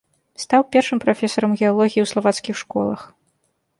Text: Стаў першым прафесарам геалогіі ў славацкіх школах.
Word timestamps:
Стаў 0.43 0.63
першым 0.75 1.01
прафесарам 1.03 1.53
геалогіі 1.59 2.01
ў 2.05 2.13
славацкіх 2.13 2.55
школах. 2.67 3.01